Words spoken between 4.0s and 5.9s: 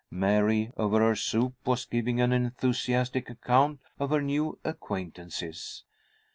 her new acquaintances.